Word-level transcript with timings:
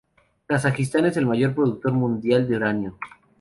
Kazajistán 0.47 1.05
es 1.05 1.15
el 1.17 1.27
mayor 1.27 1.53
productor 1.53 1.91
mundial 1.93 2.47
de 2.49 2.55
uranio. 2.55 2.97